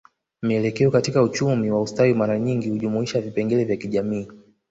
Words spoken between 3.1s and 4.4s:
vipengele vya kijamii